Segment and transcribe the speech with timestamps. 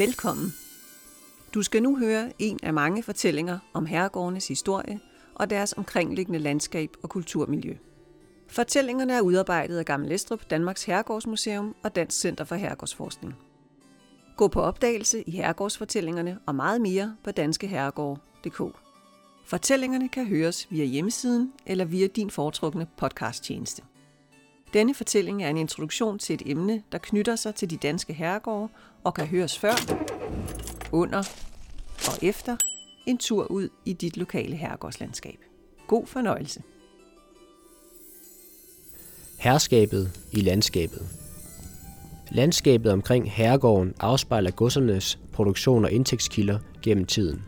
[0.00, 0.54] Velkommen.
[1.54, 5.00] Du skal nu høre en af mange fortællinger om herregårdenes historie
[5.34, 7.76] og deres omkringliggende landskab og kulturmiljø.
[8.48, 13.34] Fortællingerne er udarbejdet af Gammel Estrup, Danmarks Herregårdsmuseum og Dansk Center for Herregårdsforskning.
[14.36, 18.76] Gå på opdagelse i herregårdsfortællingerne og meget mere på danskeherregård.dk.
[19.46, 23.82] Fortællingerne kan høres via hjemmesiden eller via din foretrukne podcasttjeneste.
[24.72, 28.68] Denne fortælling er en introduktion til et emne, der knytter sig til de danske herregårde
[29.04, 29.74] og kan høres før,
[30.92, 31.18] under
[32.08, 32.56] og efter
[33.06, 35.38] en tur ud i dit lokale herregårdslandskab.
[35.86, 36.62] God fornøjelse.
[39.38, 41.08] Herskabet i landskabet.
[42.30, 47.42] Landskabet omkring herregården afspejler godsernes produktion og indtægtskilder gennem tiden.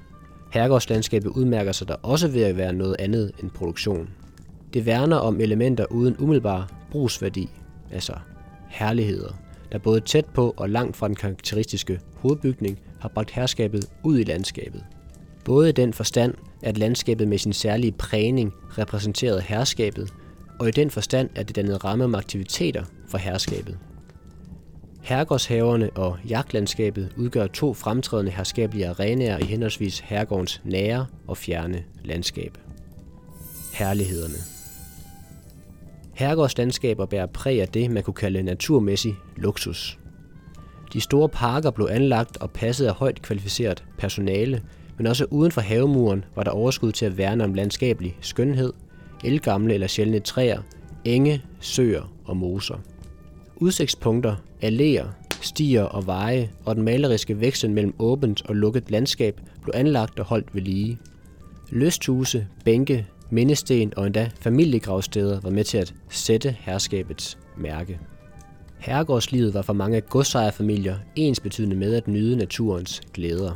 [0.53, 4.11] Herregårdslandskabet udmærker sig der også ved at være noget andet end produktion.
[4.75, 7.49] Det værner om elementer uden umiddelbar brugsværdi,
[7.93, 8.13] altså
[8.69, 9.33] herligheder,
[9.73, 14.25] der både tæt på og langt fra den karakteristiske hovedbygning har bragt herskabet ud i
[14.25, 14.85] landskabet.
[15.45, 20.13] Både i den forstand, at landskabet med sin særlige prægning repræsenterede herskabet,
[20.59, 23.79] og i den forstand, at det dannede ramme om aktiviteter for herskabet.
[25.03, 32.59] Herregårdshaverne og jagtlandskabet udgør to fremtrædende herskabelige arenaer i henholdsvis herregårdens nære og fjerne landskab.
[33.73, 34.62] Herlighederne
[36.15, 39.99] Herregårdslandskaber bærer præg af det, man kunne kalde naturmæssig luksus.
[40.93, 44.63] De store parker blev anlagt og passet af højt kvalificeret personale,
[44.97, 48.73] men også uden for havemuren var der overskud til at værne om landskabelig skønhed,
[49.25, 50.63] elgamle eller sjældne træer,
[51.05, 52.77] enge, søer og moser.
[53.57, 55.07] Udsigtspunkter, alléer,
[55.41, 60.27] stier og veje og den maleriske veksel mellem åbent og lukket landskab blev anlagt og
[60.27, 60.99] holdt ved lige.
[61.71, 67.99] Lysthuse, bænke, mindesten og endda familiegravsteder var med til at sætte herskabets mærke.
[68.79, 73.53] Herregårdslivet var for mange godsejerfamilier ens betydende med at nyde naturens glæder.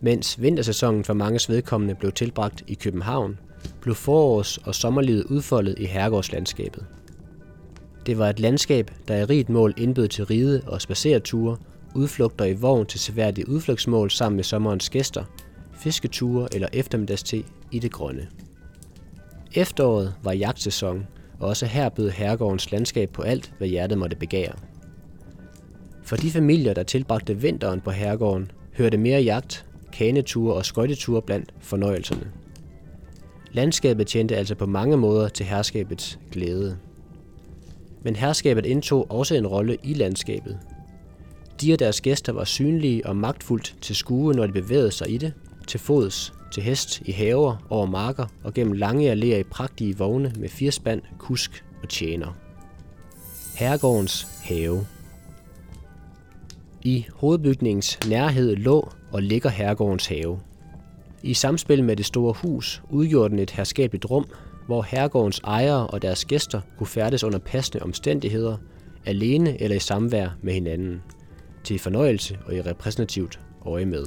[0.00, 3.38] Mens vintersæsonen for mange vedkommende blev tilbragt i København,
[3.80, 6.86] blev forårs- og sommerlivet udfoldet i herregårdslandskabet.
[8.06, 11.56] Det var et landskab, der i rigt mål indbød til ride og spacereture,
[11.94, 15.24] udflugter i vogn til seværdige udflugtsmål sammen med sommerens gæster,
[15.72, 18.28] fisketure eller eftermiddagste i det grønne.
[19.54, 21.06] Efteråret var jagtsæson,
[21.38, 24.52] og også her bød herregårdens landskab på alt, hvad hjertet måtte begære.
[26.02, 31.54] For de familier, der tilbragte vinteren på herregården, hørte mere jagt, kaneture og skøjteture blandt
[31.60, 32.32] fornøjelserne.
[33.52, 36.78] Landskabet tjente altså på mange måder til herskabets glæde.
[38.02, 40.58] Men herskabet indtog også en rolle i landskabet.
[41.60, 45.18] De og deres gæster var synlige og magtfuldt til skue, når de bevægede sig i
[45.18, 45.32] det,
[45.70, 50.32] til fods, til hest i haver, over marker og gennem lange alléer i pragtige vogne
[50.38, 52.36] med firspand, kusk og tjener.
[53.54, 54.86] Herregårdens have.
[56.82, 60.40] I hovedbygningens nærhed lå og ligger herregårdens have.
[61.22, 64.26] I samspil med det store hus udgjorde den et herskabeligt rum,
[64.66, 68.56] hvor herregårdens ejere og deres gæster kunne færdes under passende omstændigheder,
[69.06, 71.02] alene eller i samvær med hinanden,
[71.64, 74.06] til fornøjelse og i repræsentativt øje med.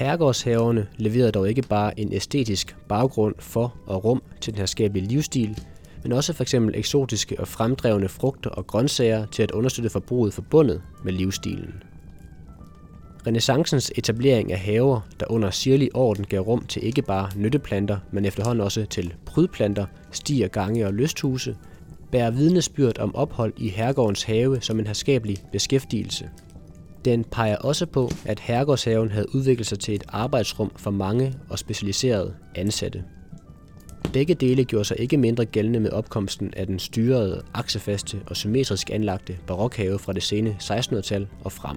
[0.00, 5.58] Herregårdshaverne leverede dog ikke bare en æstetisk baggrund for og rum til den herskabelige livsstil,
[6.02, 6.54] men også f.eks.
[6.54, 11.82] eksotiske og fremdrevne frugter og grøntsager til at understøtte forbruget forbundet med livsstilen.
[13.26, 18.24] Renaissancens etablering af haver, der under sirlig orden gav rum til ikke bare nytteplanter, men
[18.24, 21.56] efterhånden også til prydplanter, stier, gange og lysthuse,
[22.12, 26.30] bærer vidnesbyrd om ophold i herregårdens have som en herskabelig beskæftigelse–
[27.04, 31.58] den peger også på, at Herregårdshaven havde udviklet sig til et arbejdsrum for mange og
[31.58, 33.04] specialiserede ansatte.
[34.12, 38.90] Begge dele gjorde sig ikke mindre gældende med opkomsten af den styrede, aksefaste og symmetrisk
[38.90, 41.76] anlagte barokhave fra det sene 1600-tal og frem.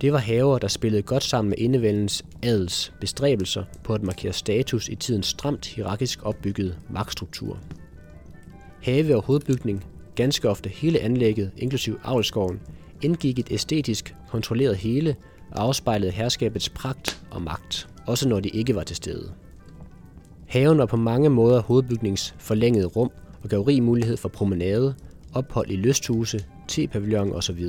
[0.00, 4.88] Det var haver, der spillede godt sammen med indevældens adels bestræbelser på at markere status
[4.88, 7.58] i tidens stramt hierarkisk opbyggede magtstruktur.
[8.82, 9.84] Have og hovedbygning,
[10.14, 12.60] ganske ofte hele anlægget, inklusiv avlsgården,
[13.04, 15.16] indgik et æstetisk kontrolleret hele
[15.50, 19.32] og afspejlede herskabets pragt og magt, også når de ikke var til stede.
[20.46, 23.10] Haven var på mange måder hovedbygningens forlængede rum
[23.42, 24.94] og gav rig mulighed for promenade,
[25.34, 27.66] ophold i lysthuse, tepavillon osv.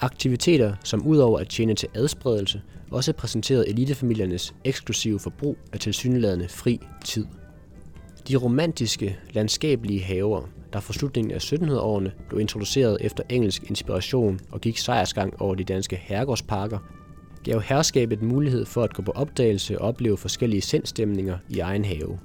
[0.00, 6.80] Aktiviteter, som udover at tjene til adspredelse, også præsenterede elitefamiliernes eksklusive forbrug af tilsyneladende fri
[7.04, 7.26] tid.
[8.28, 10.42] De romantiske, landskabelige haver
[10.72, 15.64] der fra slutningen af 1700-årene blev introduceret efter engelsk inspiration og gik sejrsgang over de
[15.64, 16.78] danske herregårdsparker,
[17.44, 22.18] gav herskabet mulighed for at gå på opdagelse og opleve forskellige sindstemninger i egen have.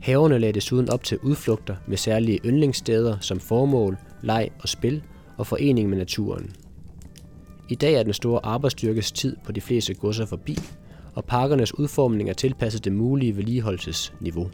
[0.00, 5.02] Haverne lagde desuden op til udflugter med særlige yndlingssteder som formål, leg og spil
[5.36, 6.52] og forening med naturen.
[7.68, 10.58] I dag er den store arbejdsstyrkes tid på de fleste godser forbi,
[11.14, 14.50] og parkernes udformning er tilpasset det mulige vedligeholdelsesniveau.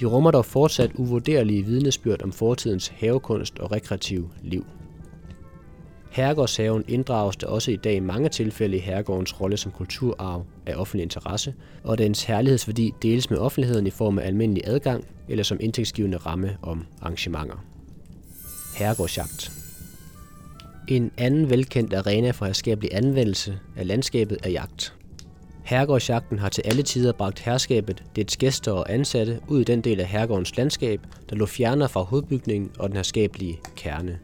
[0.00, 4.66] De rummer dog fortsat uvurderlige vidnesbyrd om fortidens havekunst og rekreativ liv.
[6.10, 10.74] Herregårdshaven inddrages der også i dag i mange tilfælde i herregårdens rolle som kulturarv af
[10.76, 11.54] offentlig interesse,
[11.84, 16.56] og dens herlighedsværdi deles med offentligheden i form af almindelig adgang eller som indtægtsgivende ramme
[16.62, 17.64] om arrangementer.
[18.76, 19.52] Herregårdsjagt
[20.88, 24.94] En anden velkendt arena for herskabelig anvendelse af landskabet er jagt.
[25.64, 30.00] Herregårdsjagten har til alle tider bragt herskabet, dets gæster og ansatte, ud i den del
[30.00, 31.00] af herregårdens landskab,
[31.30, 34.18] der lå fjerner fra hovedbygningen og den herskabelige kerne.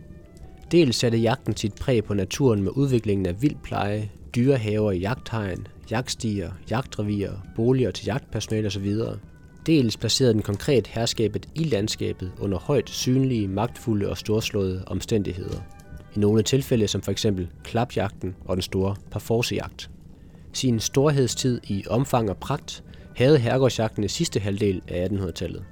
[0.72, 6.50] Dels satte jagten sit præg på naturen med udviklingen af vildpleje, dyrehaver i jagthegn, jagtstier,
[6.70, 8.94] jagtrevier, boliger til jagtpersonale osv.
[9.66, 15.60] Dels placerede den konkret herskabet i landskabet under højt synlige, magtfulde og storslåede omstændigheder.
[16.16, 17.26] I nogle tilfælde som f.eks.
[17.64, 19.90] klapjagten og den store parforcejagt.
[20.52, 22.84] Sin storhedstid i omfang og pragt
[23.16, 25.64] havde herregårdsjagten i sidste halvdel af 1800-tallet.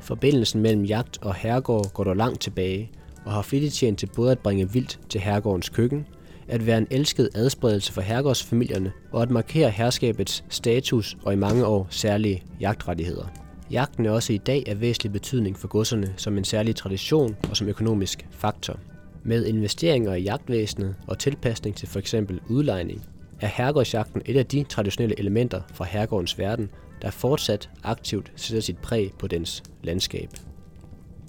[0.00, 2.90] Forbindelsen mellem jagt og herregård går dog langt tilbage,
[3.24, 6.06] og har flittigt tjent til både at bringe vildt til herregårdens køkken,
[6.48, 11.66] at være en elsket adspredelse for herregårdsfamilierne og at markere herskabets status og i mange
[11.66, 13.26] år særlige jagtrettigheder.
[13.70, 17.56] Jagten er også i dag af væsentlig betydning for godserne som en særlig tradition og
[17.56, 18.78] som økonomisk faktor.
[19.22, 22.14] Med investeringer i jagtvæsenet og tilpasning til f.eks.
[22.48, 23.02] udlejning,
[23.40, 26.70] er herregårdsjagten et af de traditionelle elementer fra herregårdens verden,
[27.02, 30.28] der fortsat aktivt sætter sit præg på dens landskab.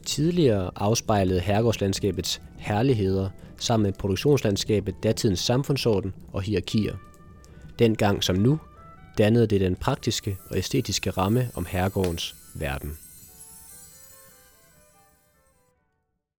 [0.06, 6.96] Tidligere afspejlede herregårdslandskabets herligheder sammen med produktionslandskabet datidens samfundsorden og hierarkier.
[7.80, 8.60] Dengang som nu
[9.18, 12.98] dannede det den praktiske og æstetiske ramme om herregårdens verden.